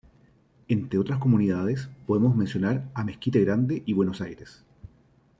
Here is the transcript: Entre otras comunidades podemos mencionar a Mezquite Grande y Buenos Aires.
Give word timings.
Entre 0.67 0.97
otras 0.97 1.19
comunidades 1.19 1.87
podemos 2.07 2.35
mencionar 2.35 2.89
a 2.95 3.03
Mezquite 3.03 3.39
Grande 3.41 3.83
y 3.85 3.93
Buenos 3.93 4.19
Aires. 4.21 4.63